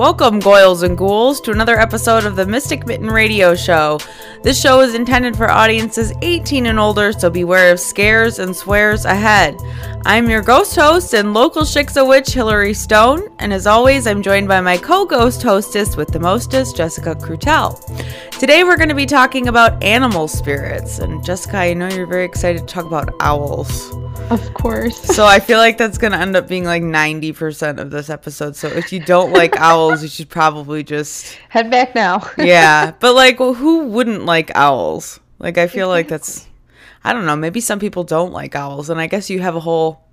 [0.00, 3.98] Welcome, Goyles and Ghouls, to another episode of the Mystic Mitten Radio Show.
[4.42, 9.04] This show is intended for audiences 18 and older, so beware of scares and swears
[9.04, 9.58] ahead.
[10.06, 14.48] I'm your ghost host and local Shiksa witch, Hillary Stone, and as always, I'm joined
[14.48, 17.78] by my co ghost hostess with the mostest, Jessica Crutel.
[18.38, 22.24] Today, we're going to be talking about animal spirits, and Jessica, I know you're very
[22.24, 23.99] excited to talk about owls.
[24.30, 24.96] Of course.
[24.96, 28.54] So I feel like that's going to end up being like 90% of this episode.
[28.54, 32.30] So if you don't like owls, you should probably just head back now.
[32.38, 32.92] yeah.
[33.00, 35.18] But like, well, who wouldn't like owls?
[35.40, 36.46] Like, I feel like that's,
[37.02, 38.88] I don't know, maybe some people don't like owls.
[38.88, 40.04] And I guess you have a whole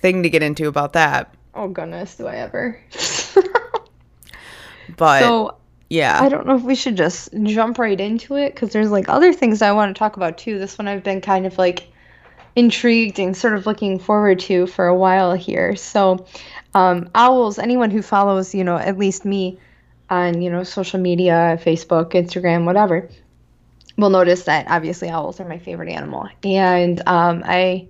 [0.00, 1.34] thing to get into about that.
[1.54, 2.80] Oh, goodness, do I ever.
[4.96, 5.56] but, so,
[5.90, 6.22] yeah.
[6.22, 9.34] I don't know if we should just jump right into it because there's like other
[9.34, 10.58] things I want to talk about too.
[10.58, 11.88] This one I've been kind of like
[12.56, 15.76] intrigued and sort of looking forward to for a while here.
[15.76, 16.26] So,
[16.74, 19.58] um, owls, anyone who follows, you know, at least me
[20.10, 23.08] on, you know, social media, Facebook, Instagram, whatever,
[23.96, 26.28] will notice that obviously owls are my favorite animal.
[26.42, 27.88] And um, I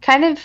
[0.00, 0.40] kind of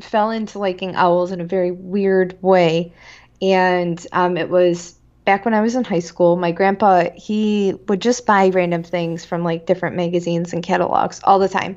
[0.00, 2.92] fell into liking owls in a very weird way.
[3.40, 8.00] And um, it was back when I was in high school, my grandpa, he would
[8.00, 11.76] just buy random things from like different magazines and catalogs all the time.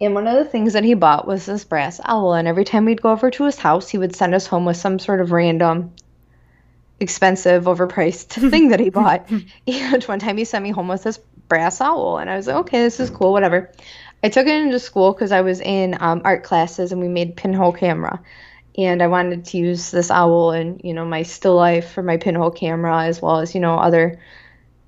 [0.00, 2.34] And one of the things that he bought was this brass owl.
[2.34, 4.76] And every time we'd go over to his house, he would send us home with
[4.76, 5.92] some sort of random,
[7.00, 9.30] expensive, overpriced thing that he bought.
[9.66, 12.18] and one time he sent me home with this brass owl.
[12.18, 13.70] And I was like, okay, this is cool, whatever.
[14.22, 17.36] I took it into school because I was in um, art classes and we made
[17.36, 18.20] pinhole camera.
[18.76, 22.16] And I wanted to use this owl and, you know, my still life for my
[22.16, 24.18] pinhole camera as well as, you know, other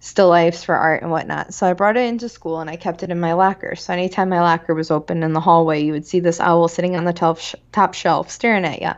[0.00, 1.54] still lifes for art and whatnot.
[1.54, 3.74] So I brought it into school and I kept it in my locker.
[3.76, 6.96] So anytime my locker was open in the hallway, you would see this owl sitting
[6.96, 8.92] on the top, sh- top shelf staring at you.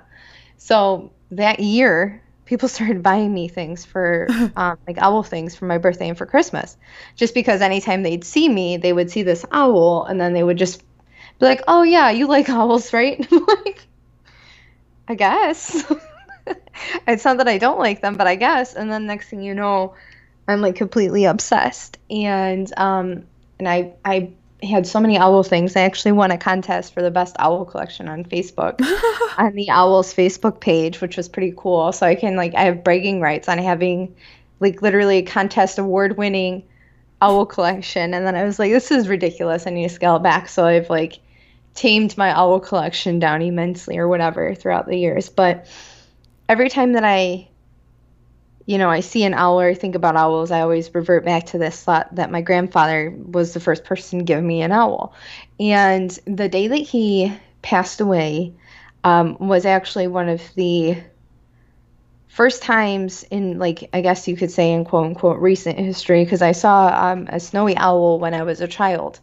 [0.57, 5.79] So that year, people started buying me things for um, like owl things for my
[5.79, 6.77] birthday and for Christmas,
[7.15, 10.59] just because anytime they'd see me, they would see this owl and then they would
[10.59, 10.83] just
[11.39, 13.87] be like, "Oh yeah, you like owls, right?" I'm like,
[15.09, 15.85] I guess.
[17.07, 18.75] it's not that I don't like them, but I guess.
[18.75, 19.95] And then next thing you know,
[20.49, 21.99] I'm like completely obsessed.
[22.11, 23.25] And um,
[23.59, 24.33] and I I
[24.63, 25.77] had so many owl things.
[25.77, 28.81] I actually won a contest for the best owl collection on Facebook
[29.39, 31.93] on the Owls Facebook page, which was pretty cool.
[31.93, 34.17] So I can like I have bragging rights on having
[34.61, 36.65] like literally a contest award winning
[37.21, 38.15] owl collection.
[38.15, 39.67] And then I was like, this is ridiculous.
[39.67, 40.49] I need to scale it back.
[40.49, 41.19] So I've like
[41.75, 45.29] tamed my owl collection down immensely or whatever throughout the years.
[45.29, 45.67] But
[46.49, 47.48] every time that I
[48.69, 51.59] you know, I see an owl or think about owls, I always revert back to
[51.59, 55.15] this thought that my grandfather was the first person to give me an owl.
[55.59, 58.53] And the day that he passed away
[59.05, 60.99] um, was actually one of the
[62.27, 66.43] first times in, like, I guess you could say, in quote unquote recent history, because
[66.43, 69.19] I saw um, a snowy owl when I was a child.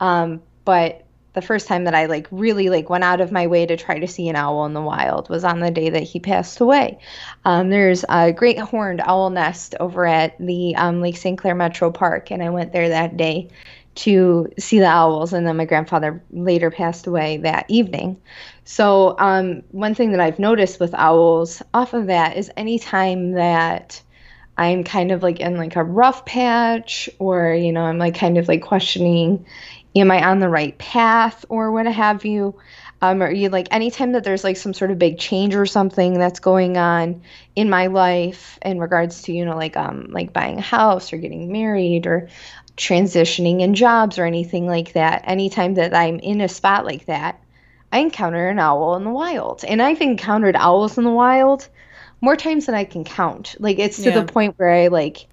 [0.00, 1.05] Um, but
[1.36, 3.98] the first time that I like really like went out of my way to try
[3.98, 6.98] to see an owl in the wild was on the day that he passed away.
[7.44, 11.38] Um, there's a great horned owl nest over at the um, Lake St.
[11.38, 13.50] Clair Metro Park, and I went there that day
[13.96, 15.34] to see the owls.
[15.34, 18.18] And then my grandfather later passed away that evening.
[18.64, 24.00] So um, one thing that I've noticed with owls off of that is anytime that
[24.58, 28.38] I'm kind of like in like a rough patch or you know I'm like kind
[28.38, 29.44] of like questioning
[30.00, 32.56] am I on the right path or what have you?
[33.02, 36.14] Um, or you like anytime that there's like some sort of big change or something
[36.14, 37.22] that's going on
[37.54, 41.18] in my life in regards to you know like um like buying a house or
[41.18, 42.30] getting married or
[42.74, 47.38] transitioning in jobs or anything like that anytime that i'm in a spot like that
[47.92, 51.68] i encounter an owl in the wild and i've encountered owls in the wild
[52.22, 54.20] more times than i can count like it's to yeah.
[54.20, 55.26] the point where i like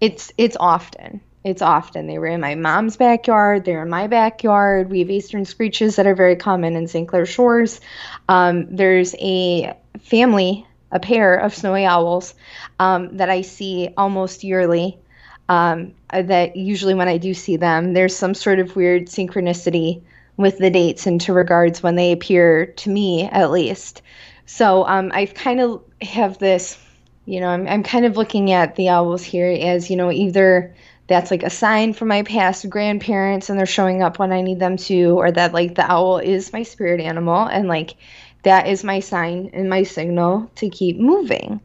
[0.00, 2.06] it's it's often it's often.
[2.06, 3.64] They were in my mom's backyard.
[3.64, 4.90] They're in my backyard.
[4.90, 7.06] We have eastern screeches that are very common in St.
[7.06, 7.80] Clair Shores.
[8.28, 12.34] Um, there's a family, a pair of snowy owls
[12.80, 14.98] um, that I see almost yearly.
[15.46, 20.00] Um, that usually when I do see them, there's some sort of weird synchronicity
[20.38, 24.00] with the dates into regards when they appear to me, at least.
[24.46, 26.78] So um, I've kind of have this,
[27.26, 30.74] you know, I'm, I'm kind of looking at the owls here as, you know, either
[31.06, 34.58] that's like a sign from my past grandparents and they're showing up when I need
[34.58, 37.94] them to, or that like the owl is my spirit animal and like
[38.42, 41.60] that is my sign and my signal to keep moving.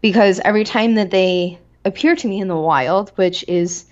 [0.00, 3.84] Because every time that they appear to me in the wild, which is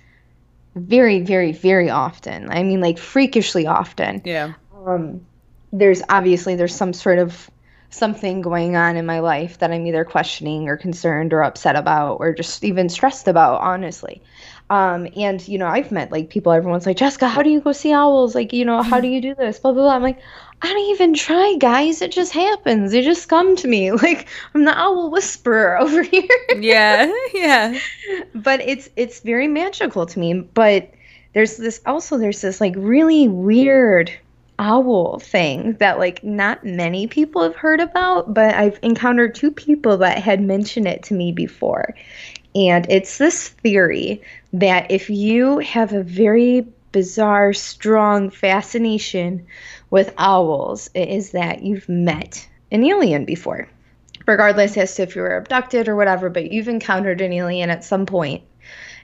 [0.75, 4.21] very, very, very often, I mean like freakishly often.
[4.25, 4.53] Yeah.
[4.85, 5.25] Um,
[5.73, 7.49] there's obviously there's some sort of
[7.89, 12.15] something going on in my life that I'm either questioning or concerned or upset about
[12.15, 14.21] or just even stressed about, honestly.
[14.69, 17.71] Um, and you know, I've met like people, everyone's like, Jessica, how do you go
[17.71, 18.35] see owls?
[18.35, 19.59] Like, you know, how do you do this?
[19.59, 19.95] Blah blah blah.
[19.95, 20.19] I'm like,
[20.61, 22.01] I don't even try, guys.
[22.01, 22.91] It just happens.
[22.91, 23.91] They just come to me.
[24.07, 26.27] Like I'm the owl whisperer over here.
[26.57, 27.79] yeah, yeah.
[28.35, 30.33] But it's it's very magical to me.
[30.41, 30.91] But
[31.33, 34.11] there's this also there's this like really weird
[34.59, 39.97] owl thing that like not many people have heard about, but I've encountered two people
[39.97, 41.93] that had mentioned it to me before.
[42.57, 44.23] And it's this theory
[44.53, 49.45] that if you have a very bizarre, strong fascination
[49.91, 53.69] with owls, it is that you've met an alien before.
[54.25, 57.83] Regardless as to if you were abducted or whatever, but you've encountered an alien at
[57.83, 58.43] some point.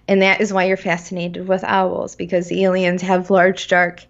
[0.07, 4.03] And that is why you're fascinated with owls, because aliens have large, dark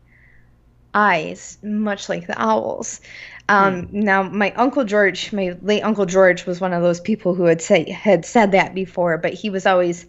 [0.93, 3.01] eyes, much like the owls.
[3.49, 3.99] Um, hmm.
[3.99, 7.61] Now, my uncle George, my late uncle George, was one of those people who had
[7.61, 10.05] say had said that before, but he was always,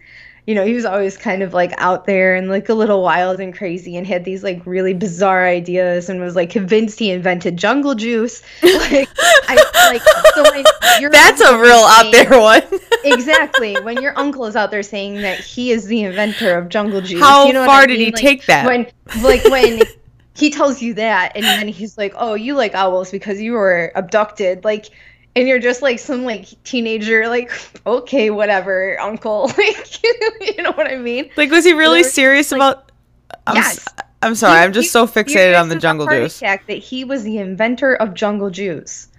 [0.46, 3.40] you know, he was always kind of like out there and like a little wild
[3.40, 7.56] and crazy, and had these like really bizarre ideas, and was like convinced he invented
[7.56, 8.42] jungle juice.
[8.62, 9.08] Like,
[9.48, 10.02] I, like
[10.34, 12.62] so that's a real out there one.
[13.04, 13.74] exactly.
[13.82, 17.20] When your uncle is out there saying that he is the inventor of jungle juice,
[17.20, 17.98] how you know far I mean?
[17.98, 18.66] did he like, take that?
[18.66, 18.86] When
[19.22, 19.82] like when
[20.34, 23.92] he tells you that and then he's like oh you like owls because you were
[23.94, 24.64] abducted.
[24.64, 24.90] Like
[25.36, 27.50] and you're just like some like teenager like
[27.86, 29.50] okay whatever uncle.
[29.58, 30.02] Like
[30.56, 31.30] you know what i mean?
[31.36, 32.92] Like was he really serious like, about
[33.46, 33.86] I'm, yes.
[34.22, 36.38] I'm sorry he, i'm just so fixated on the jungle juice.
[36.38, 39.08] fact that he was the inventor of jungle juice.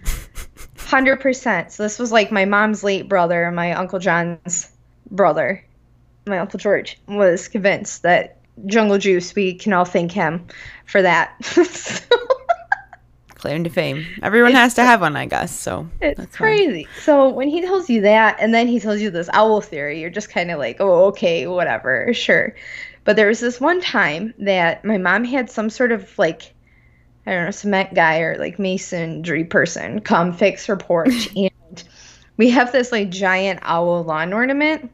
[0.77, 4.71] 100% so this was like my mom's late brother my uncle john's
[5.09, 5.63] brother.
[6.27, 10.45] My uncle george was convinced that jungle juice we can all thank him
[10.85, 11.35] for that.
[13.35, 14.05] Claim to fame.
[14.23, 15.57] Everyone has to have one, I guess.
[15.57, 16.85] So it's crazy.
[16.85, 17.01] Fine.
[17.03, 20.09] So when he tells you that, and then he tells you this owl theory, you're
[20.09, 22.55] just kind of like, oh, okay, whatever, sure.
[23.03, 26.53] But there was this one time that my mom had some sort of like,
[27.27, 31.83] I don't know, cement guy or like masonry person come fix her porch, and
[32.37, 34.91] we have this like giant owl lawn ornament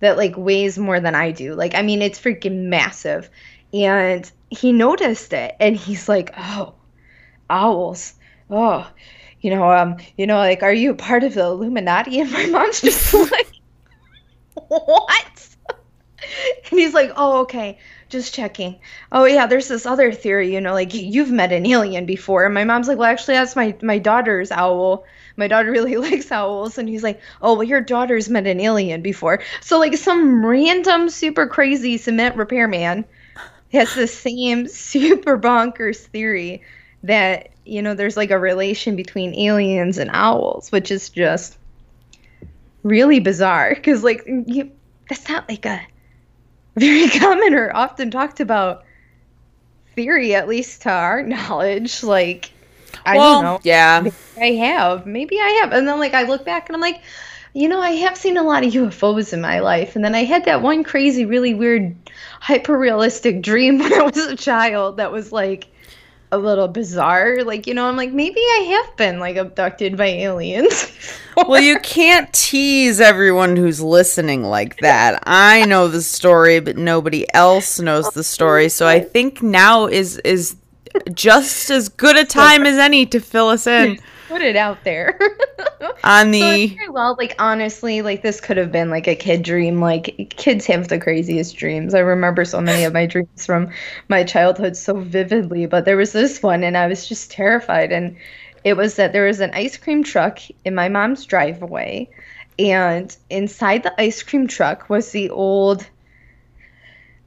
[0.00, 1.54] that like weighs more than I do.
[1.54, 3.30] Like, I mean, it's freaking massive.
[3.72, 6.74] And he noticed it and he's like, "Oh,
[7.50, 8.14] owls.
[8.50, 8.88] Oh,
[9.40, 12.80] you know, um, you know, like, are you part of the Illuminati?" And my mom's
[12.80, 13.48] just like,
[14.68, 15.48] "What?"
[16.70, 17.78] and he's like, "Oh, okay."
[18.08, 18.78] Just checking.
[19.10, 22.44] Oh yeah, there's this other theory, you know, like you've met an alien before.
[22.44, 25.04] And my mom's like, well, actually, that's my my daughter's owl.
[25.36, 29.02] My daughter really likes owls, and he's like, oh, well, your daughter's met an alien
[29.02, 29.40] before.
[29.60, 33.04] So like some random super crazy cement repairman
[33.72, 36.62] has the same super bonkers theory
[37.02, 41.58] that you know there's like a relation between aliens and owls, which is just
[42.84, 44.70] really bizarre because like you,
[45.08, 45.80] that's not like a
[46.76, 48.84] very common or often talked about
[49.94, 52.02] theory, at least to our knowledge.
[52.02, 52.50] Like
[53.04, 53.60] I well, don't know.
[53.62, 55.06] Yeah, I have.
[55.06, 55.72] Maybe I have.
[55.72, 57.02] And then like I look back and I'm like,
[57.52, 59.96] you know, I have seen a lot of UFOs in my life.
[59.96, 61.96] And then I had that one crazy, really weird,
[62.40, 65.68] hyper realistic dream when I was a child that was like
[66.32, 67.42] a little bizarre.
[67.44, 70.92] Like, you know, I'm like, maybe I have been like abducted by aliens.
[71.36, 75.22] well, you can't tease everyone who's listening like that.
[75.26, 78.68] I know the story, but nobody else knows the story.
[78.68, 80.56] So I think now is is
[81.12, 85.18] just as good a time as any to fill us in put it out there.
[86.04, 89.80] On the so well, like honestly, like this could have been like a kid dream.
[89.80, 91.94] Like kids have the craziest dreams.
[91.94, 93.70] I remember so many of my dreams from
[94.08, 98.16] my childhood so vividly, but there was this one and I was just terrified and
[98.64, 102.08] it was that there was an ice cream truck in my mom's driveway
[102.58, 105.88] and inside the ice cream truck was the old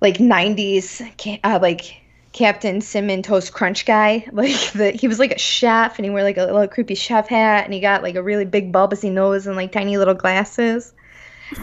[0.02, 4.28] like 90s uh, like Captain Cinnamon Toast Crunch guy.
[4.32, 7.28] Like the, he was like a chef, and he wore like a little creepy chef
[7.28, 10.94] hat, and he got like a really big bulbousy nose and like tiny little glasses,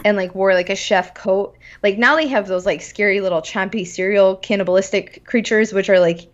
[0.05, 1.57] and like wore like a chef coat.
[1.81, 6.27] Like now they have those like scary little chompy cereal cannibalistic creatures, which are like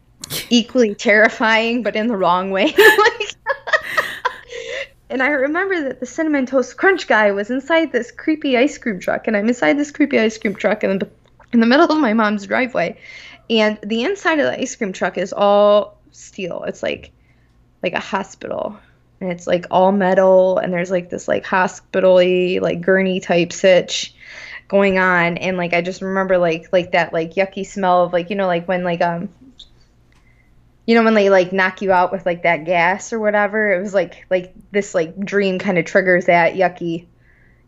[0.50, 2.66] equally terrifying, but in the wrong way.
[2.78, 3.34] like,
[5.10, 9.00] and I remember that the cinnamon toast crunch guy was inside this creepy ice cream
[9.00, 11.08] truck, and I'm inside this creepy ice cream truck in the
[11.52, 12.96] in the middle of my mom's driveway
[13.50, 16.64] and the inside of the ice cream truck is all steel.
[16.64, 17.10] It's like
[17.82, 18.78] like a hospital.
[19.20, 24.14] And it's like all metal and there's like this like hospital-y, like gurney type sitch
[24.68, 28.30] going on and like I just remember like like that like yucky smell of like
[28.30, 29.28] you know like when like um
[30.86, 33.72] you know when they like knock you out with like that gas or whatever.
[33.72, 37.06] It was like like this like dream kind of triggers that yucky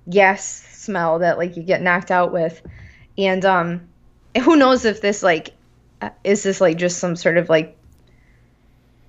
[0.08, 2.60] gas smell that like you get knocked out with,
[3.16, 3.88] and um,
[4.42, 5.54] who knows if this like
[6.24, 7.76] is this like just some sort of like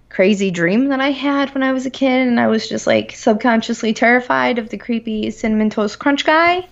[0.10, 3.14] crazy dream that I had when I was a kid, and I was just like
[3.14, 6.68] subconsciously terrified of the creepy cinnamon toast crunch guy,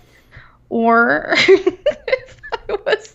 [0.68, 3.14] or if I was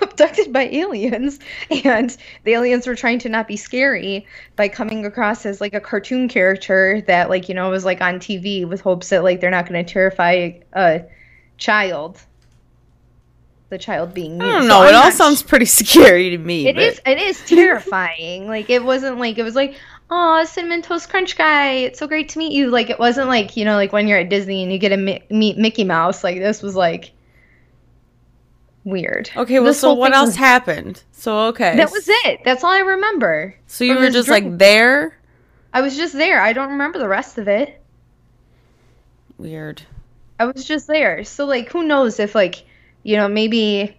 [0.00, 1.38] abducted by aliens
[1.70, 5.80] and the aliens were trying to not be scary by coming across as like a
[5.80, 9.50] cartoon character that like you know was like on TV with hopes that like they're
[9.50, 11.04] not going to terrify a
[11.58, 12.20] child
[13.70, 14.44] the child being me.
[14.46, 14.80] I don't So know.
[14.82, 16.68] I'm it all sounds pretty scary to me.
[16.68, 17.00] it but- is.
[17.06, 18.46] It is terrifying.
[18.46, 19.76] like it wasn't like it was like,
[20.10, 21.72] oh, cinnamon toast crunch guy.
[21.72, 22.70] It's so great to meet you.
[22.70, 24.96] Like it wasn't like you know like when you're at Disney and you get to
[24.96, 26.24] mi- meet Mickey Mouse.
[26.24, 27.12] Like this was like
[28.84, 29.30] weird.
[29.36, 31.02] Okay, well, This so what else was- happened?
[31.12, 32.40] So okay, That was it.
[32.44, 33.54] That's all I remember.
[33.66, 34.44] So you were just dream.
[34.50, 35.18] like there.
[35.74, 36.40] I was just there.
[36.40, 37.82] I don't remember the rest of it.
[39.36, 39.82] Weird.
[40.40, 41.24] I was just there.
[41.24, 42.64] So like who knows if like
[43.08, 43.96] you know maybe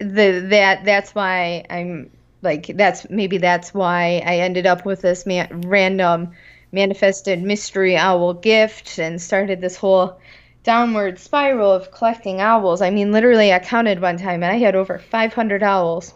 [0.00, 2.10] the that that's why I'm
[2.42, 6.32] like that's maybe that's why I ended up with this man, random
[6.72, 10.18] manifested mystery owl gift and started this whole
[10.64, 12.82] downward spiral of collecting owls.
[12.82, 16.12] I mean literally I counted one time and I had over 500 owls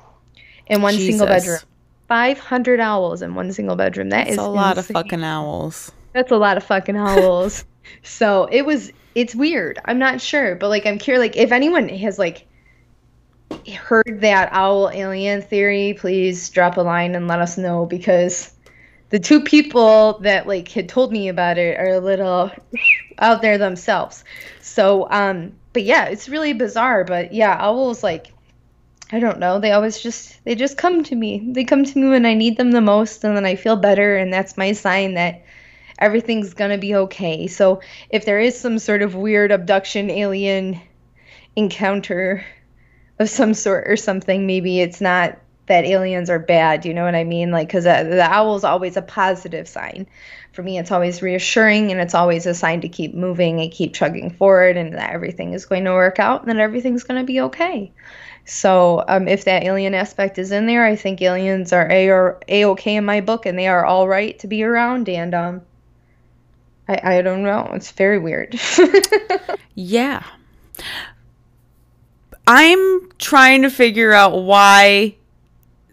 [0.66, 1.60] in one single bedroom.
[2.08, 4.08] 500 owls in one single bedroom.
[4.08, 5.92] That is It's a lot of fucking owls.
[6.14, 7.64] That's a lot of fucking owls.
[8.02, 9.78] so it was it's weird.
[9.84, 12.46] I'm not sure, but like I'm curious like if anyone has like
[13.76, 18.52] heard that owl alien theory, please drop a line and let us know because
[19.10, 22.50] the two people that like had told me about it are a little
[23.18, 24.24] out there themselves.
[24.60, 28.28] So um but yeah, it's really bizarre, but yeah, owls like
[29.12, 29.60] I don't know.
[29.60, 31.52] They always just they just come to me.
[31.52, 34.16] They come to me when I need them the most and then I feel better
[34.16, 35.44] and that's my sign that
[35.98, 37.46] everything's going to be okay.
[37.46, 40.80] So if there is some sort of weird abduction alien
[41.56, 42.44] encounter
[43.18, 47.14] of some sort or something, maybe it's not that aliens are bad, you know what
[47.14, 47.50] I mean?
[47.50, 50.06] Like cuz the owl is always a positive sign.
[50.52, 53.94] For me, it's always reassuring and it's always a sign to keep moving and keep
[53.94, 57.26] chugging forward and that everything is going to work out and that everything's going to
[57.26, 57.92] be okay.
[58.44, 62.40] So um, if that alien aspect is in there, I think aliens are a or
[62.46, 65.08] a okay in my book, and they are all right to be around.
[65.08, 65.62] And um,
[66.88, 68.58] I I don't know, it's very weird.
[69.76, 70.22] Yeah.
[72.46, 75.16] I'm trying to figure out why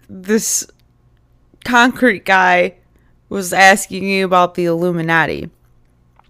[0.10, 0.68] this
[1.64, 2.76] concrete guy
[3.30, 5.50] was asking you about the Illuminati.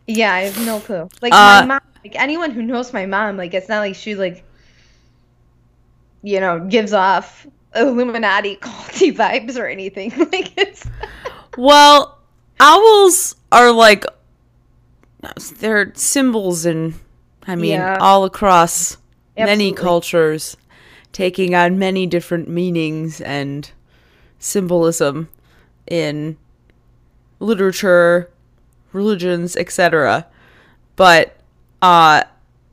[0.08, 1.10] yeah, I have no clue.
[1.22, 4.15] Like Uh, my mom, like anyone who knows my mom, like it's not like she
[4.15, 4.44] like,
[6.22, 10.12] you know, gives off Illuminati culty vibes or anything.
[10.32, 10.86] Like it's
[11.56, 12.20] Well,
[12.60, 14.06] owls are like
[15.60, 16.94] they're symbols and
[17.48, 17.98] I mean Yeah.
[18.00, 18.98] all across
[19.38, 20.58] many cultures
[21.12, 23.70] taking on many different meanings and
[24.40, 25.28] symbolism
[25.88, 26.38] in
[27.40, 28.30] literature,
[28.94, 30.25] religions, etc.
[30.96, 31.38] But
[31.82, 32.24] uh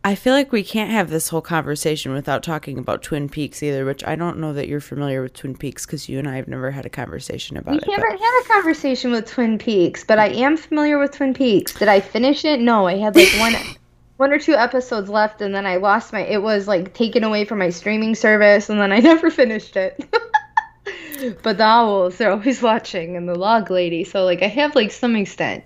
[0.09, 3.85] I feel like we can't have this whole conversation without talking about Twin Peaks either,
[3.85, 6.49] which I don't know that you're familiar with Twin Peaks because you and I have
[6.49, 7.87] never had a conversation about We it.
[7.87, 11.75] We haven't had a conversation with Twin Peaks, but I am familiar with Twin Peaks.
[11.75, 12.59] Did I finish it?
[12.59, 13.55] No, I had like one
[14.17, 17.45] one or two episodes left and then I lost my it was like taken away
[17.45, 20.09] from my streaming service and then I never finished it.
[21.43, 24.91] but the owls, they're always watching and the log lady, so like I have like
[24.91, 25.65] some extent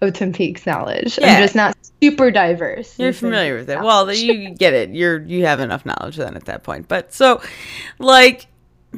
[0.00, 1.18] of Twin Peaks knowledge.
[1.18, 1.34] Yeah.
[1.34, 2.98] I'm just not super diverse.
[2.98, 3.80] You're familiar with it.
[3.80, 4.90] Well, you get it.
[4.90, 6.88] You're you have enough knowledge then at that point.
[6.88, 7.40] But so,
[7.98, 8.46] like,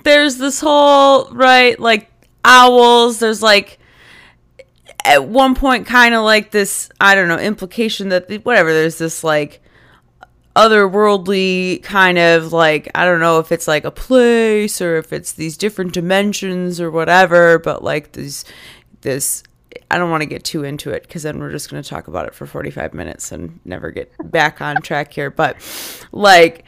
[0.04, 2.10] there's this whole right, like
[2.44, 3.20] owls.
[3.20, 3.78] There's like
[5.04, 6.88] at one point kind of like this.
[7.00, 8.72] I don't know implication that the, whatever.
[8.72, 9.62] There's this like
[10.56, 15.32] otherworldly kind of like I don't know if it's like a place or if it's
[15.32, 17.60] these different dimensions or whatever.
[17.60, 18.44] But like these
[19.02, 19.44] this
[19.90, 22.08] I don't want to get too into it because then we're just going to talk
[22.08, 25.30] about it for 45 minutes and never get back on track here.
[25.30, 25.56] But
[26.12, 26.64] like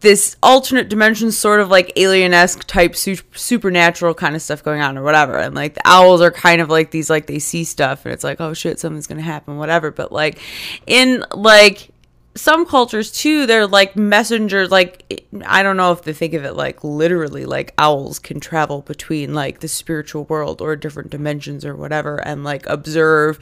[0.00, 4.80] this alternate dimension, sort of like alien esque type su- supernatural kind of stuff going
[4.80, 5.36] on or whatever.
[5.36, 8.24] And like the owls are kind of like these, like they see stuff and it's
[8.24, 9.90] like, oh shit, something's going to happen, whatever.
[9.90, 10.38] But like
[10.86, 11.90] in like
[12.36, 16.54] some cultures too they're like messengers like i don't know if they think of it
[16.54, 21.76] like literally like owls can travel between like the spiritual world or different dimensions or
[21.76, 23.38] whatever and like observe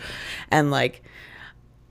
[0.51, 1.03] and like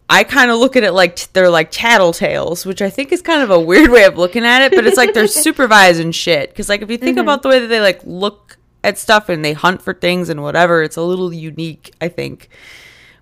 [0.09, 3.21] i kind of look at it like t- they're like tattletales which i think is
[3.21, 6.49] kind of a weird way of looking at it but it's like they're supervising shit
[6.49, 7.23] because like if you think mm-hmm.
[7.23, 10.41] about the way that they like look at stuff and they hunt for things and
[10.41, 10.83] whatever.
[10.83, 12.49] It's a little unique, I think.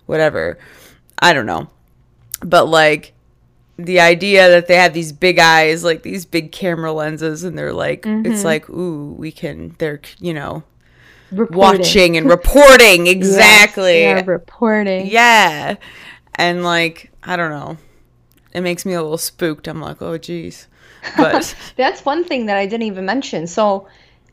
[0.06, 0.58] Whatever.
[1.18, 1.68] I don't know.
[2.42, 3.14] But like
[3.84, 7.72] the idea that they have these big eyes, like these big camera lenses, and they're
[7.72, 8.30] like, Mm-hmm.
[8.30, 10.62] it's like, ooh, we can, they're, you know,
[11.30, 11.56] Reporting.
[11.80, 13.06] watching and reporting.
[13.16, 14.00] Exactly.
[14.02, 15.06] yeah, reporting.
[15.06, 15.76] Yeah.
[16.34, 17.76] And like, I don't know.
[18.52, 19.68] It makes me a little spooked.
[19.68, 20.66] I'm like, oh, geez.
[21.16, 23.46] But That's one thing that I didn't even mention.
[23.46, 23.86] So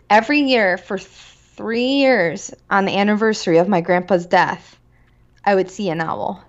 [0.09, 4.77] every year for three years on the anniversary of my grandpa's death,
[5.45, 6.43] I would see an owl.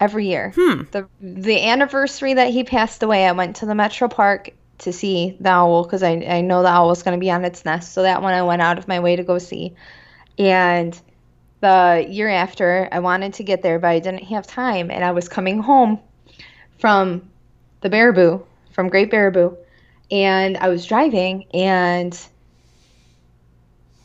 [0.00, 0.52] Every year.
[0.54, 0.82] Hmm.
[0.92, 5.36] The the anniversary that he passed away, I went to the Metro Park to see
[5.40, 7.92] the owl because I, I know the owl was going to be on its nest.
[7.92, 9.74] So that one I went out of my way to go see.
[10.38, 10.98] And
[11.60, 14.90] the year after, I wanted to get there, but I didn't have time.
[14.90, 15.98] And I was coming home
[16.78, 17.28] from
[17.80, 19.56] the Baraboo, from Great Baraboo.
[20.10, 22.18] And I was driving and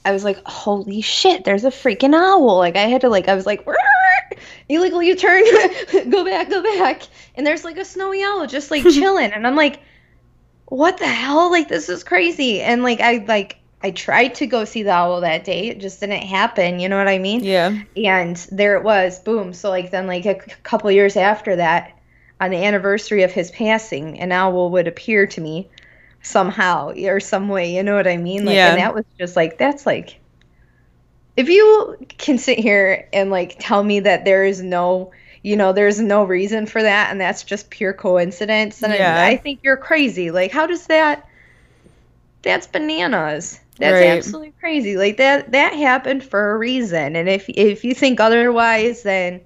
[0.06, 2.58] I was like, holy shit, there's a freaking owl.
[2.58, 3.66] Like, I had to, like, I was like,
[4.70, 5.44] illegal U turn,
[6.10, 7.04] go back, go back.
[7.36, 9.32] And there's like a snowy owl just like chilling.
[9.32, 9.80] And I'm like,
[10.66, 11.52] what the hell?
[11.52, 12.62] Like, this is crazy.
[12.62, 15.68] And like, I, like, I tried to go see the owl that day.
[15.68, 16.80] It just didn't happen.
[16.80, 17.44] You know what I mean?
[17.44, 17.78] yeah.
[17.98, 21.92] and there it was boom so like then like a c- couple years after that
[22.40, 25.70] on the anniversary of his passing an owl would appear to me
[26.22, 28.70] somehow or some way you know what i mean like Yeah.
[28.72, 30.20] and that was just like that's like
[31.36, 35.12] if you can sit here and like tell me that there is no
[35.42, 39.16] you know there's no reason for that and that's just pure coincidence then Yeah.
[39.22, 41.28] I, I think you're crazy like how does that
[42.42, 44.18] that's bananas that's Right.
[44.18, 49.02] absolutely crazy like that that happened for a reason and if if you think otherwise
[49.04, 49.42] then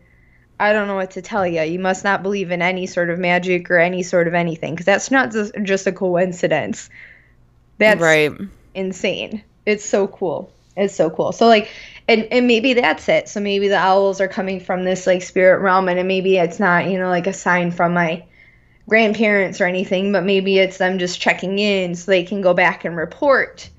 [0.60, 3.20] i don't know what to tell you you must not believe in any sort of
[3.20, 6.90] magic or any sort of anything because that's not just, just a coincidence
[7.78, 8.32] that's right.
[8.74, 9.44] insane.
[9.66, 10.52] It's so cool.
[10.78, 11.32] It's so cool.
[11.32, 11.70] So like
[12.08, 13.28] and and maybe that's it.
[13.28, 16.90] So maybe the owls are coming from this like spirit realm and maybe it's not,
[16.90, 18.24] you know, like a sign from my
[18.88, 22.86] grandparents or anything, but maybe it's them just checking in so they can go back
[22.86, 23.70] and report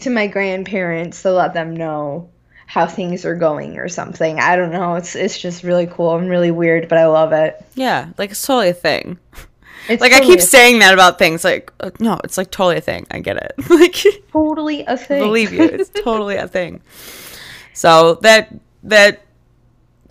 [0.00, 2.30] to my grandparents to let them know
[2.66, 4.40] how things are going or something.
[4.40, 4.94] I don't know.
[4.94, 7.62] It's it's just really cool and really weird, but I love it.
[7.74, 8.08] Yeah.
[8.16, 9.18] Like, it's totally a thing.
[9.88, 11.44] It's Like, I keep saying that about things.
[11.44, 13.06] Like, uh, no, it's like totally a thing.
[13.10, 13.54] I get it.
[13.70, 13.96] like,
[14.32, 15.20] totally a thing.
[15.22, 15.62] believe you.
[15.62, 16.80] It's totally a thing.
[17.74, 19.22] So that that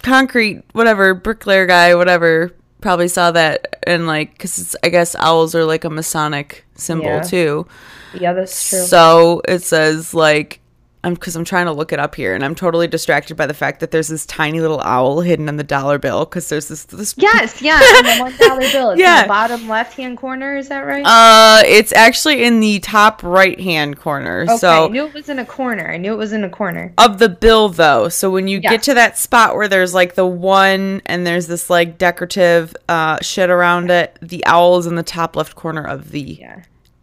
[0.01, 5.65] concrete whatever bricklayer guy whatever probably saw that and like because I guess owls are
[5.65, 7.21] like a Masonic symbol Yeah.
[7.21, 7.67] too.
[8.15, 8.79] yeah, that's true.
[8.79, 10.61] So it says like
[11.03, 13.53] I'm because I'm trying to look it up here and I'm totally distracted by the
[13.55, 16.85] fact that there's this tiny little owl hidden in the dollar bill because there's this
[16.85, 18.89] this Yes, yeah, on the one dollar bill.
[18.91, 19.23] It's in Yeah.
[19.23, 20.57] the bottom left hand corner.
[20.57, 21.03] Is that right?
[21.05, 24.45] uh it's actually in the top right hand corner.
[24.47, 25.91] okay, I knew it was in a corner.
[25.91, 26.93] I knew it was in a corner.
[26.99, 30.25] of the bill though so when you get to that spot where there's like the
[30.25, 35.03] one and there's this like decorative uh shit around it the owl is in the
[35.03, 36.61] top left corner of the Yeah.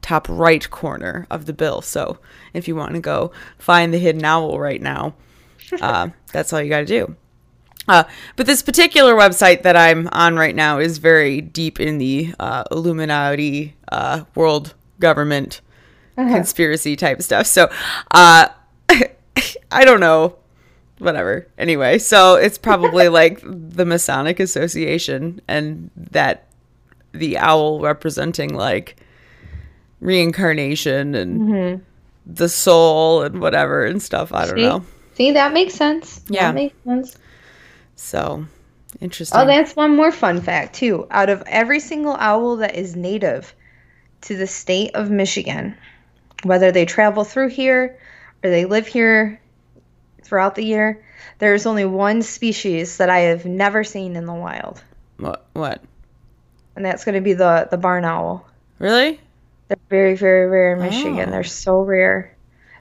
[0.09, 1.83] Top right corner of the bill.
[1.83, 2.19] So
[2.55, 5.15] if you want to go find the hidden owl right now
[5.81, 7.17] uh, that's all you got to do.
[7.87, 8.05] Uh,
[8.37, 12.63] but this particular website that i'm on right now is very deep in the uh,
[12.71, 15.61] illuminati uh, world government
[16.17, 17.47] conspiracy type stuff.
[17.47, 17.71] So
[18.11, 18.49] uh,
[19.71, 20.37] i don't know.
[20.99, 21.47] Whatever.
[21.57, 26.49] Anyway, so it's probably like the Masonic Association and that
[27.13, 28.97] the owl representing like
[30.01, 31.83] reincarnation and mm-hmm.
[32.27, 34.33] the soul and whatever and stuff.
[34.33, 34.63] I don't See?
[34.63, 34.85] know.
[35.15, 36.23] See, that makes sense.
[36.29, 36.49] Yeah.
[36.49, 37.17] That makes sense.
[37.97, 38.47] So
[39.01, 39.41] interesting.
[39.41, 41.07] Oh, that's one more fun fact, too.
[41.11, 43.55] Out of every single owl that is native
[44.23, 45.77] to the state of Michigan,
[46.45, 47.99] whether they travel through here
[48.45, 49.41] or they live here
[50.23, 51.05] throughout the year,
[51.39, 54.83] there's only one species that I have never seen in the wild.
[55.19, 55.47] what?
[55.53, 55.83] What?
[56.77, 58.47] And that's going to be the, the barn owl.
[58.79, 59.21] Really?
[59.69, 61.29] They're very, very rare in Michigan.
[61.29, 61.31] Oh.
[61.31, 62.35] They're so rare.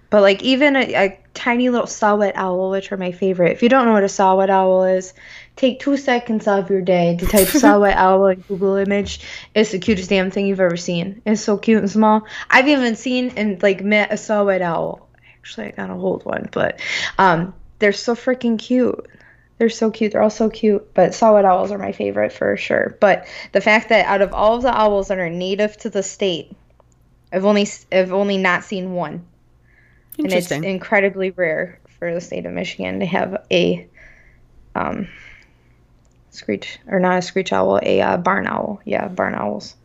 [0.10, 3.52] But like even a, a tiny little saw-whet owl, which are my favorite.
[3.52, 5.14] If you don't know what a saw-whet owl is,
[5.58, 9.20] take two seconds of your day to type saw-whet owl in Google image.
[9.54, 11.22] It's the cutest damn thing you've ever seen.
[11.26, 12.26] It's so cute and small.
[12.50, 15.10] I've even seen and like met a saw-whet owl.
[15.40, 16.80] Actually, I gotta hold one, but
[17.18, 19.08] um, they're so freaking cute.
[19.58, 20.14] They're so cute.
[20.14, 20.94] They're all so cute.
[20.94, 22.96] But saw-whet owls are my favorite for sure.
[23.02, 26.04] But the fact that out of all of the owls that are native to the
[26.04, 26.56] state,
[27.32, 29.26] I've only I've only not seen one,
[30.18, 33.88] and it's incredibly rare for the state of Michigan to have a
[34.76, 35.08] um
[36.32, 38.80] screech or not a screech owl, a uh, barn owl.
[38.86, 39.76] Yeah, barn owls.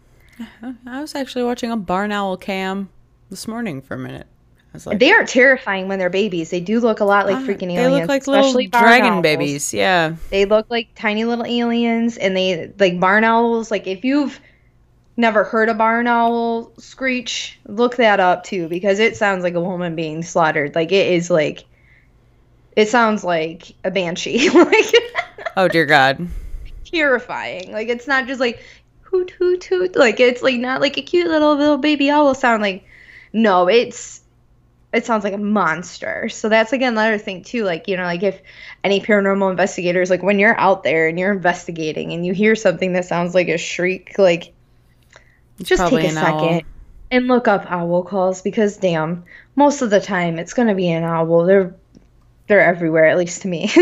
[0.86, 2.88] I was actually watching a barn owl cam
[3.30, 4.26] this morning for a minute.
[4.72, 6.50] was like, they aren't terrifying when they're babies.
[6.50, 9.22] They do look a lot like "Ah, freaking they look like especially little dragon owls.
[9.22, 9.74] babies.
[9.74, 10.16] Yeah.
[10.30, 13.70] They look like tiny little aliens, and they like barn owls.
[13.70, 14.40] Like if you've
[15.16, 19.60] never heard a barn owl screech, look that up too because it sounds like a
[19.60, 20.74] woman being slaughtered.
[20.74, 21.64] Like it is like
[22.76, 24.48] it sounds like a banshee.
[24.54, 24.94] like
[25.56, 26.28] Oh dear God.
[26.84, 27.72] terrifying.
[27.72, 28.62] Like it's not just like
[29.02, 29.96] hoot hoot hoot.
[29.96, 32.62] Like it's like not like a cute little little baby owl sound.
[32.62, 32.84] Like
[33.32, 34.20] no, it's
[34.92, 36.28] it sounds like a monster.
[36.28, 37.64] So that's again another thing too.
[37.64, 38.40] Like you know, like if
[38.84, 42.92] any paranormal investigators, like when you're out there and you're investigating and you hear something
[42.94, 44.52] that sounds like a shriek, like
[45.62, 46.62] It's just take a second
[47.10, 49.24] and look up owl calls because damn,
[49.56, 51.44] most of the time it's gonna be an owl.
[51.44, 51.74] They're
[52.48, 53.70] they're everywhere, at least to me.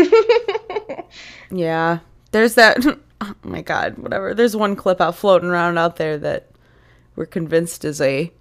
[1.51, 1.99] Yeah.
[2.31, 2.83] There's that.
[3.23, 3.99] Oh my God.
[3.99, 4.33] Whatever.
[4.33, 6.47] There's one clip out floating around out there that
[7.15, 8.33] we're convinced is a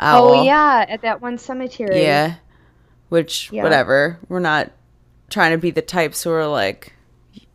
[0.00, 0.28] oh, owl.
[0.28, 2.02] oh yeah, at that one cemetery.
[2.02, 2.34] Yeah.
[3.08, 3.62] Which, Yeah.
[3.62, 4.18] whatever.
[4.28, 4.70] We're not
[5.30, 6.92] trying to be the types who are like,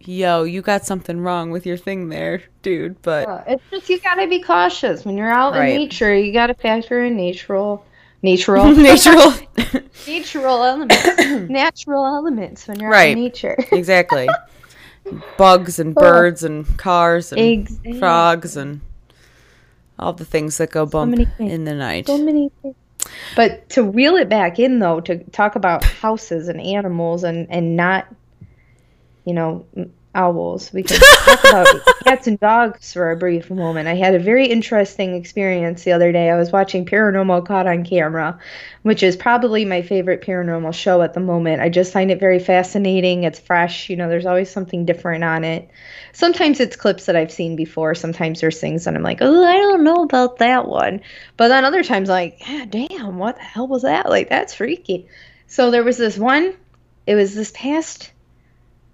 [0.07, 3.01] yo, you got something wrong with your thing there, dude.
[3.01, 5.71] But Uh, it's just you gotta be cautious when you're out Right.
[5.71, 6.15] in nature.
[6.15, 7.85] You gotta factor in natural,
[8.23, 9.33] natural, natural.
[10.07, 11.05] natural elements,
[11.49, 13.57] natural elements when you're out in nature.
[13.71, 14.27] exactly.
[15.37, 17.99] Bugs and birds and cars and Exactly.
[17.99, 18.81] frogs and
[19.99, 22.07] all the things that go bump many in the night.
[22.07, 22.75] So many things.
[23.35, 27.75] But to reel it back in though, to talk about houses and animals and and
[27.77, 28.05] not,
[29.23, 29.65] you know,
[30.17, 31.67] owls, we can talk about
[32.03, 33.87] cats and dogs for a brief moment.
[33.87, 36.29] I had a very interesting experience the other day.
[36.29, 38.39] I was watching Paranormal Caught on Camera,
[38.81, 41.61] which is probably my favorite paranormal show at the moment.
[41.61, 43.23] I just find it very fascinating.
[43.23, 45.69] It's fresh, you know, there's always something different on it.
[46.13, 47.93] Sometimes it's clips that I've seen before.
[47.93, 51.01] Sometimes there's things that I'm like, oh, I don't know about that one.
[51.37, 54.09] But then other times, like, ah, damn, what the hell was that?
[54.09, 55.07] Like, that's freaky.
[55.45, 56.55] So there was this one.
[57.05, 58.11] It was this past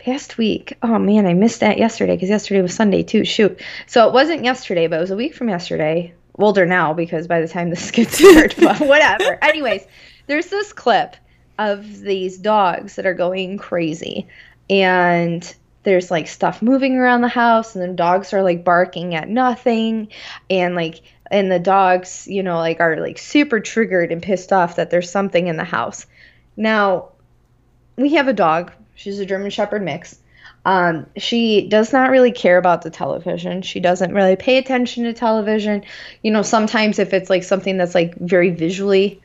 [0.03, 0.77] past week.
[0.83, 3.23] Oh man, I missed that yesterday because yesterday was Sunday too.
[3.23, 3.59] Shoot.
[3.87, 6.13] So it wasn't yesterday, but it was a week from yesterday.
[6.35, 9.37] Older now because by the time this gets aired, but whatever.
[9.41, 9.85] Anyways,
[10.27, 11.15] there's this clip
[11.59, 14.27] of these dogs that are going crazy,
[14.69, 19.29] and there's like stuff moving around the house, and then dogs are like barking at
[19.29, 20.09] nothing,
[20.49, 24.75] and like and the dogs, you know, like are like super triggered and pissed off
[24.75, 26.05] that there's something in the house.
[26.57, 27.09] Now,
[27.95, 28.71] we have a dog.
[28.95, 30.17] She's a German Shepherd mix.
[30.65, 33.61] Um, she does not really care about the television.
[33.61, 35.83] She doesn't really pay attention to television.
[36.21, 39.21] You know, sometimes if it's like something that's like very visually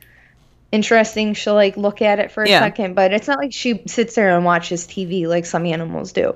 [0.71, 2.59] interesting, she'll like look at it for a Yeah.
[2.59, 6.35] second, but it's not like she sits there and watches TV like some animals do.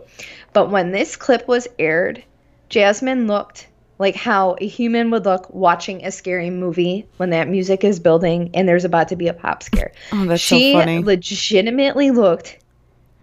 [0.53, 2.23] But when this clip was aired,
[2.69, 3.67] Jasmine looked
[3.99, 8.51] like how a human would look watching a scary movie when that music is building
[8.53, 9.91] and there's about to be a pop scare.
[10.11, 10.99] Oh, that's she so funny.
[10.99, 12.57] legitimately looked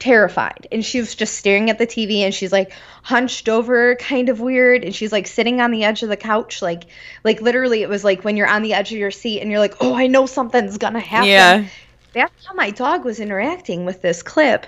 [0.01, 4.31] terrified and she was just staring at the TV and she's like hunched over kind
[4.31, 6.85] of weird and she's like sitting on the edge of the couch like
[7.23, 9.61] like literally it was like when you're on the edge of your seat and you're
[9.61, 11.67] like oh I know something's gonna happen yeah.
[12.15, 14.67] that's how my dog was interacting with this clip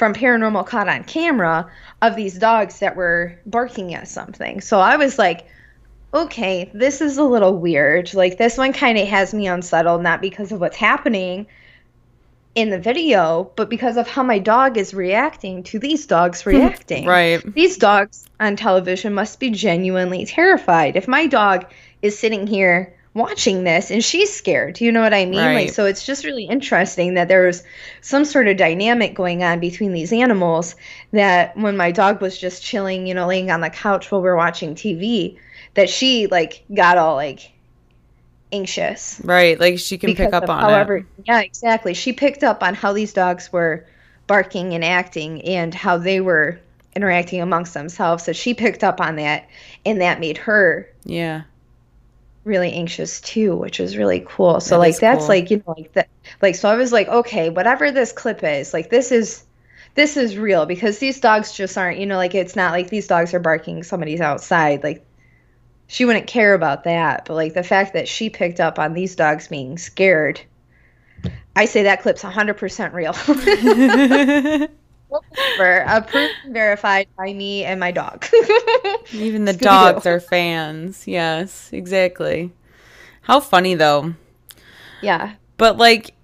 [0.00, 4.62] from Paranormal Caught on Camera of these dogs that were barking at something.
[4.62, 5.46] So I was like,
[6.14, 8.14] okay, this is a little weird.
[8.14, 11.48] Like, this one kind of has me unsettled, not because of what's happening
[12.54, 17.06] in the video, but because of how my dog is reacting to these dogs reacting.
[17.06, 17.42] Right.
[17.54, 20.96] These dogs on television must be genuinely terrified.
[20.96, 21.66] If my dog
[22.02, 25.40] is sitting here watching this and she's scared, do you know what I mean?
[25.40, 25.54] Right.
[25.54, 27.62] Like so it's just really interesting that there's
[28.00, 30.74] some sort of dynamic going on between these animals
[31.12, 34.28] that when my dog was just chilling, you know, laying on the couch while we
[34.28, 35.38] are watching TV,
[35.74, 37.52] that she like got all like
[38.52, 39.58] anxious Right.
[39.60, 41.04] Like she can pick up on however, it.
[41.26, 41.94] yeah, exactly.
[41.94, 43.86] She picked up on how these dogs were
[44.26, 46.60] barking and acting and how they were
[46.94, 48.24] interacting amongst themselves.
[48.24, 49.48] So she picked up on that,
[49.84, 51.42] and that made her Yeah.
[52.44, 54.60] really anxious too, which is really cool.
[54.60, 55.28] So That like that's cool.
[55.28, 56.08] like you know like that
[56.42, 59.44] like so I was like okay, whatever this clip is, like this is
[59.94, 63.08] this is real because these dogs just aren't, you know, like it's not like these
[63.08, 65.06] dogs are barking somebody's outside like
[65.90, 69.16] she wouldn't care about that, but like the fact that she picked up on these
[69.16, 70.40] dogs being scared
[71.56, 73.10] I say that clip's 100% real.
[75.86, 78.24] Approved and verified by me and my dog.
[79.12, 81.06] Even the dogs are fans.
[81.06, 82.52] Yes, exactly.
[83.22, 84.14] How funny though.
[85.02, 85.34] yeah.
[85.56, 86.14] But like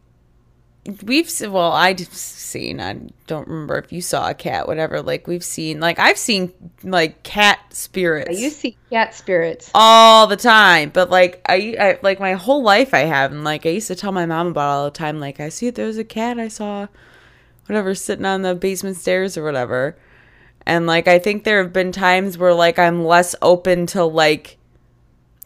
[1.03, 2.97] we've well i've seen i
[3.27, 7.23] don't remember if you saw a cat whatever like we've seen like i've seen like
[7.23, 9.71] cat spirits You see cat spirits.
[9.75, 13.67] all the time but like I, I like my whole life i have and like
[13.67, 15.99] i used to tell my mom about all the time like i see there was
[15.99, 16.87] a cat i saw
[17.67, 19.97] whatever sitting on the basement stairs or whatever
[20.65, 24.57] and like i think there have been times where like i'm less open to like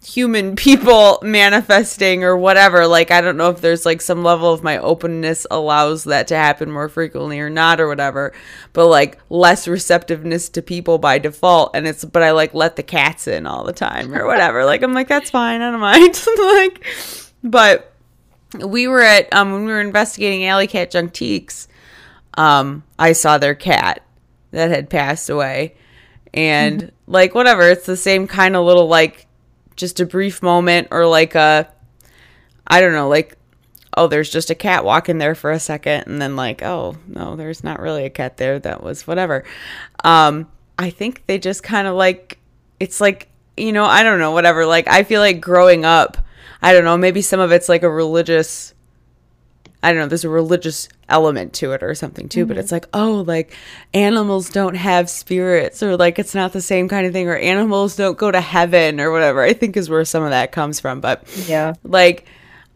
[0.04, 4.62] human people manifesting or whatever like i don't know if there's like some level of
[4.62, 8.32] my openness allows that to happen more frequently or not or whatever
[8.72, 12.82] but like less receptiveness to people by default and it's but i like let the
[12.82, 16.26] cats in all the time or whatever like i'm like that's fine i don't mind.
[16.40, 16.84] Like
[17.44, 17.92] but
[18.66, 21.68] we were at um when we were investigating alley cat junkies
[22.34, 24.02] um i saw their cat
[24.50, 25.74] that had passed away
[26.32, 29.26] and like whatever it's the same kind of little like
[29.80, 31.68] just a brief moment or like a
[32.66, 33.36] i don't know like
[33.96, 37.36] oh there's just a cat walking there for a second and then like oh no
[37.36, 38.58] there's not really a cat there.
[38.58, 39.44] That was whatever.
[40.04, 42.38] Um i think they just kind of like
[42.78, 44.66] it's like you know i don't know whatever.
[44.66, 46.18] Like i feel like growing up
[46.62, 48.74] i don't know maybe some of it's like a religious
[49.82, 52.86] I don't know, there's a religious element to it or something too, but it's like,
[52.92, 53.54] oh, like
[53.94, 57.96] animals don't have spirits or like it's not the same kind of thing or animals
[57.96, 59.42] don't go to heaven or whatever.
[59.42, 61.74] I think is where some of that comes from, but Yeah.
[61.82, 62.26] like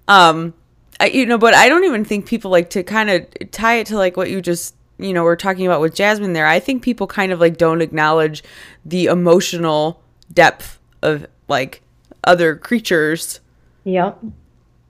[0.08, 0.54] um
[1.00, 3.88] I, you know, but I don't even think people like to kind of tie it
[3.88, 6.46] to like what you just you know were talking about with Jasmine there.
[6.46, 8.42] I think people kind of like don't acknowledge
[8.84, 10.00] the emotional
[10.32, 11.82] depth of like
[12.22, 13.40] other creatures
[13.84, 14.18] Yep.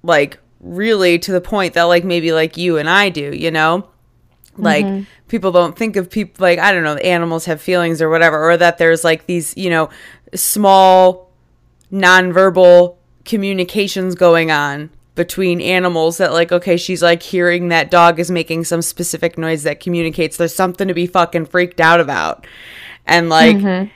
[0.05, 3.89] like really to the point that like maybe like you and I do, you know?
[4.57, 5.05] Like mm-hmm.
[5.29, 8.57] people don't think of people like I don't know, animals have feelings or whatever or
[8.57, 9.91] that there's like these, you know,
[10.35, 11.31] small
[11.93, 18.31] nonverbal communications going on between animals that like okay, she's like hearing that dog is
[18.31, 22.47] making some specific noise that communicates there's something to be fucking freaked out about.
[23.07, 23.91] And like mm-hmm.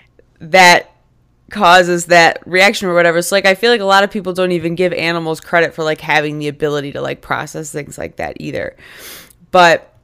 [0.50, 0.92] that
[1.50, 3.22] causes that reaction or whatever.
[3.22, 5.82] So like I feel like a lot of people don't even give animals credit for
[5.82, 8.76] like having the ability to like process things like that either.
[9.50, 9.94] But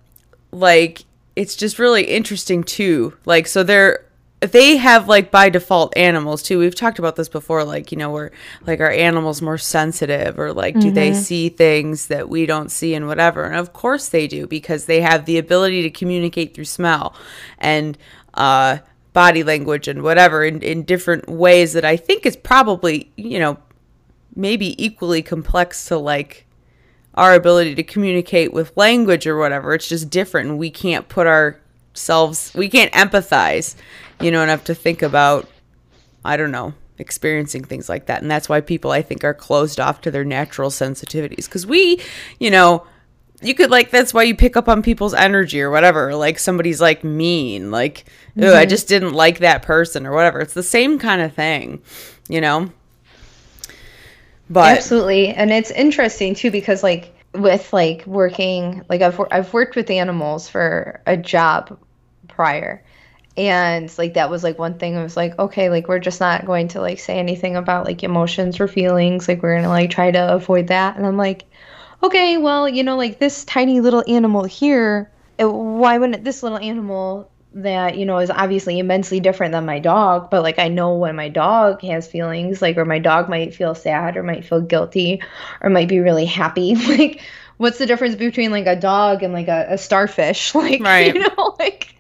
[0.53, 1.05] like
[1.37, 3.17] it's just really interesting too.
[3.27, 4.05] Like so they're
[4.41, 6.59] they have like by default animals too.
[6.59, 8.31] We've talked about this before like you know where
[8.67, 12.95] like are animals more sensitive or like do they see things that we don't see
[12.95, 13.45] and whatever.
[13.45, 17.15] And of course they do because they have the ability to communicate through smell
[17.59, 17.97] and
[18.35, 18.79] uh
[19.15, 23.57] body language and whatever in, in different ways that I think is probably, you know,
[24.37, 26.45] maybe equally complex to like
[27.15, 29.73] our ability to communicate with language or whatever.
[29.73, 33.77] It's just different and we can't put ourselves we can't empathize,
[34.21, 35.49] you know, enough to think about
[36.25, 38.21] I don't know, experiencing things like that.
[38.21, 42.01] And that's why people I think are closed off to their natural sensitivities cuz we,
[42.41, 42.85] you know,
[43.45, 46.81] you could like that's why you pick up on people's energy or whatever like somebody's
[46.81, 48.05] like mean like
[48.39, 48.69] oh i mm-hmm.
[48.69, 51.83] just didn't like that person or whatever it's the same kind of thing
[52.29, 52.71] you know
[54.51, 55.29] but Absolutely.
[55.29, 60.49] And it's interesting too because like with like working like I've I've worked with animals
[60.49, 61.79] for a job
[62.29, 62.83] prior.
[63.37, 66.47] And like that was like one thing I was like, okay, like we're just not
[66.47, 69.27] going to like say anything about like emotions or feelings.
[69.27, 70.97] Like we're going to like try to avoid that.
[70.97, 71.45] And I'm like,
[72.05, 77.31] okay, well, you know, like this tiny little animal here, why wouldn't this little animal
[77.55, 81.17] that, you know, is obviously immensely different than my dog, but like I know when
[81.17, 85.23] my dog has feelings, like, or my dog might feel sad or might feel guilty
[85.61, 86.75] or might be really happy.
[86.95, 87.23] Like,
[87.57, 90.55] what's the difference between like a dog and like a, a starfish?
[90.55, 91.15] Like, Right.
[91.15, 91.95] you know, like,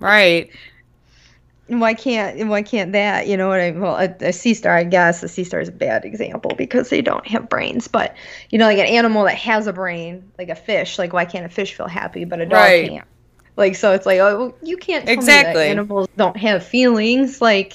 [0.00, 0.50] right
[1.68, 4.84] why can't why can't that you know what I well a, a sea star I
[4.84, 8.14] guess a sea star is a bad example because they don't have brains but
[8.50, 11.46] you know like an animal that has a brain like a fish like why can't
[11.46, 12.90] a fish feel happy but a dog Right.
[12.90, 13.06] can't
[13.56, 15.62] like so it's like oh well, you can't tell me Exactly.
[15.62, 17.74] that animals don't have feelings like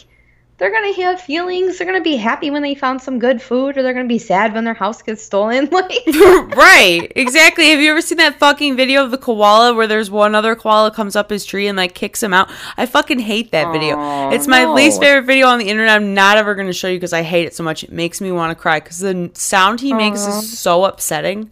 [0.58, 1.78] they're gonna have feelings.
[1.78, 4.54] They're gonna be happy when they found some good food or they're gonna be sad
[4.54, 5.91] when their house gets stolen like.
[6.58, 7.70] Right exactly.
[7.70, 10.89] Have you ever seen that fucking video of the koala where there's one other koala
[10.91, 12.50] comes up his tree and like kicks him out?
[12.76, 13.98] I fucking hate that video.
[13.98, 14.74] Aw, it's my no.
[14.74, 15.96] least favorite video on the internet.
[15.96, 17.84] I'm not ever going to show you because i hate it so much.
[17.84, 21.52] It makes me want to cry because the sound he makes is so upsetting.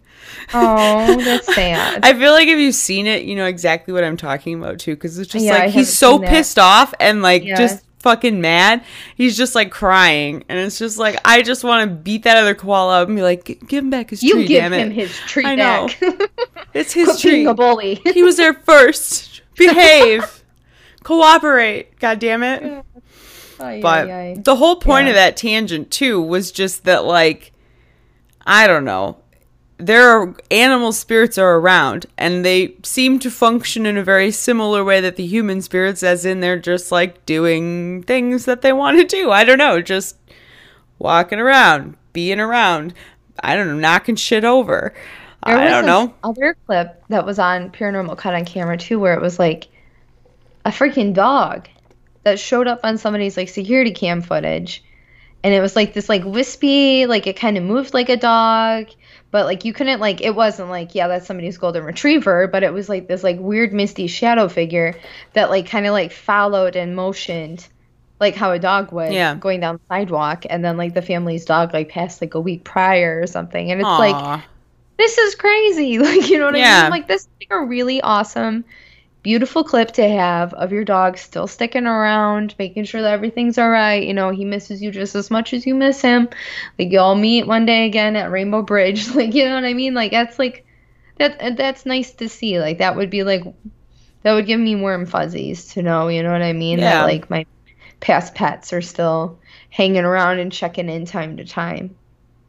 [0.52, 2.04] Oh that's sad.
[2.04, 4.94] I feel like if you've seen it, you know exactly what I'm talking about too.
[4.96, 7.56] Because it's just Yeah, like he's so pissed off and like Yeah.
[7.56, 8.84] just fucking mad.
[9.16, 12.54] He's just like crying, and it's just like I just want to beat that other
[12.54, 14.94] koala up and be like, "Give him back his you tree, give damn him it!
[14.94, 15.88] his tree I know.
[16.00, 16.30] back
[16.74, 17.30] It's his Quit tree.
[17.30, 19.42] being a bully he was there first.
[19.56, 20.44] Behave,
[21.02, 21.98] cooperate.
[21.98, 22.84] God damn it!"
[23.58, 24.36] Ay, But ay, ay.
[24.38, 27.52] the whole point of that tangent too was just that like
[28.46, 29.18] I don't know.
[29.78, 35.00] Their animal spirits are around and they seem to function in a very similar way
[35.02, 39.04] that the human spirits as in they're just like doing things that they want to
[39.04, 39.30] do.
[39.30, 40.16] I don't know just
[40.98, 42.94] walking around being around.
[43.40, 44.94] I don't know knocking shit over.
[45.44, 46.14] There i don't know.
[46.24, 49.68] Other clip that was on Paranormal Caught on camera too, where it was like
[50.64, 51.68] a freaking dog
[52.24, 54.82] that showed up on somebody's like security cam footage,
[55.44, 58.88] and it was like this like wispy, like it kind of moved like a dog,
[59.30, 62.72] but like you couldn't like it wasn't like yeah that's somebody's golden retriever, but it
[62.72, 64.94] was like this like weird misty shadow figure
[65.34, 67.68] that like kind of like followed and motioned.
[68.18, 69.34] Like how a dog would, Yeah.
[69.34, 72.64] going down the sidewalk, and then like the family's dog like passed like a week
[72.64, 74.42] prior or something, and it's like
[74.98, 75.98] this is crazy.
[75.98, 76.90] Like, you know what I mean?
[76.90, 78.64] Like, this is like a really awesome,
[79.26, 83.68] beautiful clip to have of your dog still sticking around, making sure that everything's all
[83.68, 84.04] right.
[84.04, 86.28] You know, he misses you just as much as you miss him.
[86.78, 89.08] Like, y'all meet one day again at Rainbow Bridge.
[89.16, 89.94] Like, you know what I mean?
[89.94, 90.64] Like, that's like,
[91.18, 92.60] that that's nice to see.
[92.60, 93.42] Like, that would be like,
[94.22, 96.78] that would give me warm fuzzies to know, you know what I mean?
[96.78, 97.00] Yeah.
[97.00, 97.46] That, like, my
[97.98, 101.96] past pets are still hanging around and checking in time to time.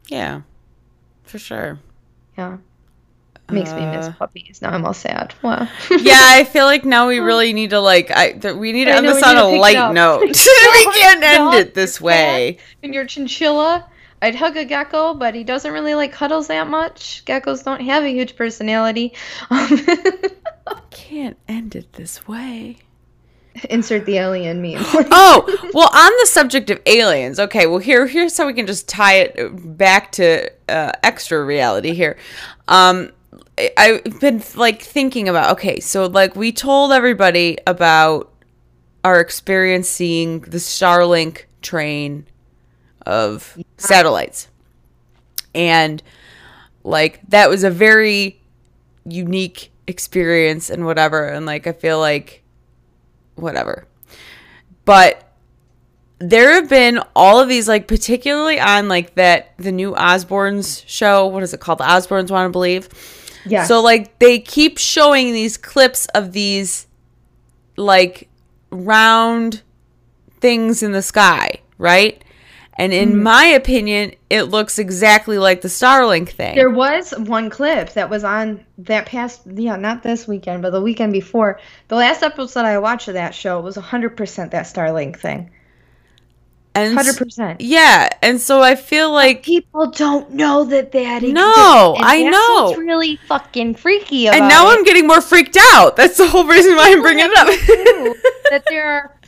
[0.08, 0.42] yeah
[1.24, 1.80] for sure
[2.36, 2.58] Yeah.
[3.50, 4.60] Makes me miss Uh, puppies.
[4.60, 5.34] Now I'm all sad.
[5.42, 5.66] Wow.
[5.90, 8.90] yeah, I feel like now we really need to like I th- we need to
[8.92, 10.20] I end know, this on a to pick it light note.
[10.26, 12.58] we can't end it this way.
[12.82, 13.86] and your chinchilla.
[14.20, 17.22] I'd hug a gecko, but he doesn't really like cuddles that much.
[17.24, 19.12] Geckos don't have a huge personality.
[20.90, 22.78] Can't end it this way.
[23.70, 24.76] insert the alien meme.
[24.82, 28.88] oh, well, on the subject of aliens, okay, well, here, here's how we can just
[28.88, 32.16] tie it back to uh, extra reality here.
[32.66, 33.12] Um,
[33.76, 38.32] I've been like thinking about, okay, so like we told everybody about
[39.04, 42.26] our experience seeing the Starlink train
[43.06, 44.48] of satellites.
[45.54, 46.02] And
[46.84, 48.40] like that was a very
[49.04, 51.26] unique experience and whatever.
[51.26, 52.42] And like I feel like
[53.34, 53.86] whatever.
[54.84, 55.24] But
[56.18, 61.26] there have been all of these, like, particularly on like that the new Osbournes show.
[61.26, 61.78] What is it called?
[61.78, 62.88] The Osbournes want to believe.
[63.50, 63.64] Yeah.
[63.64, 66.86] So like they keep showing these clips of these
[67.76, 68.28] like
[68.70, 69.62] round
[70.40, 72.22] things in the sky, right?
[72.80, 73.22] And in Mm-hmm.
[73.24, 76.54] my opinion, it looks exactly like the Starlink thing.
[76.54, 80.80] There was one clip that was on that past, yeah, not this weekend, but the
[80.80, 81.58] weekend before.
[81.88, 85.50] The last episode that I watched of that show was 100% that Starlink thing.
[86.78, 87.56] And 100%.
[87.60, 91.34] Yeah, and so I feel like People don't know that that exists.
[91.34, 92.70] No, I know.
[92.70, 94.74] It's really fucking freaky about and now it.
[94.74, 95.96] I'm getting more freaked out.
[95.96, 97.46] That's the whole reason why I'm bringing it up.
[98.50, 99.18] that there are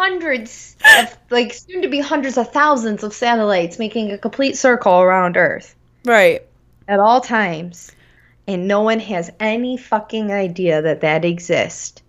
[0.00, 5.00] hundreds of like soon to be hundreds of thousands of satellites making a complete circle
[5.00, 6.46] around earth right.
[6.88, 7.92] at all times
[8.46, 11.99] and no one has any fucking idea that that exists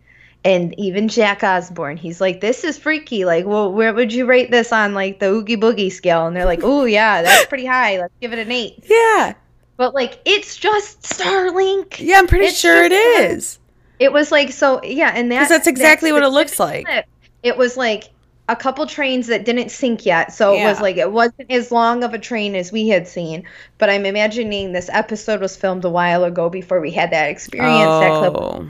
[0.43, 4.49] and even jack osbourne he's like this is freaky like well where would you rate
[4.49, 7.99] this on like the oogie boogie scale and they're like oh yeah that's pretty high
[7.99, 9.33] let's give it an eight Yeah.
[9.77, 13.59] but like it's just starlink Yeah, I'm pretty It's sure it is.
[13.99, 16.85] It was like so yeah, and that that's exactly that what it looks like.
[16.85, 17.05] clip,
[17.43, 18.09] It was like
[18.49, 22.03] a couple trains that didn't sink yet, so it was like it wasn't as long
[22.03, 23.43] of a train as we had seen.
[23.77, 27.85] But I'm imagining this episode was filmed a while ago before we had that experience.
[28.01, 28.67] That clip Oh.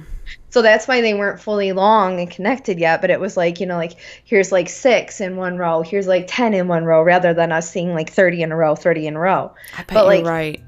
[0.51, 3.65] So that's why they weren't fully long and connected yet, but it was like, you
[3.65, 3.93] know, like
[4.25, 7.71] here's like six in one row, here's like 10 in one row, rather than us
[7.71, 9.53] seeing like 30 in a row, 30 in a row.
[9.73, 10.63] I bet But, you're like, right.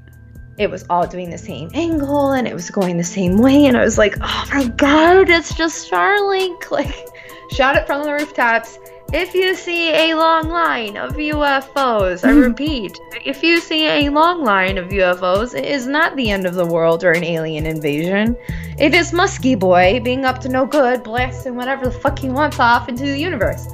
[0.56, 3.66] It was all doing the same angle and it was going the same way.
[3.66, 6.64] And I was like, oh my God, it's just Starlink.
[6.70, 6.94] Like,
[7.50, 8.78] shot it from the rooftops.
[9.12, 12.40] If you see a long line of UFOs, I hmm.
[12.40, 16.54] repeat, if you see a long line of UFOs, it is not the end of
[16.54, 18.36] the world or an alien invasion.
[18.78, 22.58] It is Muskie Boy being up to no good, blasting whatever the fuck he wants
[22.58, 23.66] off into the universe.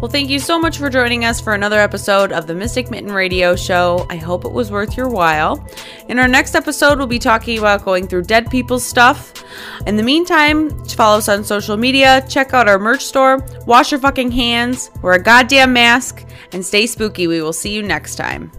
[0.00, 3.12] Well, thank you so much for joining us for another episode of the Mystic Mitten
[3.12, 4.06] Radio Show.
[4.10, 5.66] I hope it was worth your while.
[6.08, 9.32] In our next episode, we'll be talking about going through dead people's stuff.
[9.86, 14.00] In the meantime, follow us on social media, check out our merch store, wash your
[14.00, 17.26] fucking hands, wear a goddamn mask, and stay spooky.
[17.26, 18.52] We will see you next time.